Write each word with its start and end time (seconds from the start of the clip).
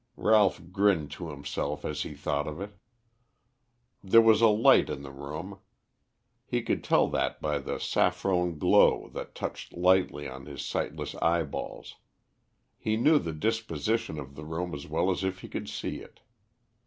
Ralph 0.17 0.59
grinned 0.71 1.11
to 1.11 1.29
himself 1.29 1.85
as 1.85 2.01
he 2.01 2.15
thought 2.15 2.47
of 2.47 2.59
it. 2.59 2.75
There 4.03 4.19
was 4.19 4.41
a 4.41 4.47
light 4.47 4.89
in 4.89 5.03
the 5.03 5.11
room. 5.11 5.59
He 6.43 6.63
could 6.63 6.83
tell 6.83 7.07
that 7.09 7.39
by 7.39 7.59
the 7.59 7.77
saffron 7.77 8.57
glow 8.57 9.09
that 9.13 9.35
touched 9.35 9.77
lightly 9.77 10.27
on 10.27 10.47
his 10.47 10.65
sightless 10.65 11.13
eyeballs. 11.21 11.97
He 12.79 12.97
knew 12.97 13.19
the 13.19 13.31
disposition 13.31 14.19
of 14.19 14.33
the 14.33 14.43
room 14.43 14.73
as 14.73 14.87
well 14.87 15.11
as 15.11 15.23
if 15.23 15.41
he 15.41 15.47
could 15.47 15.69
see 15.69 15.97
it. 15.97 16.21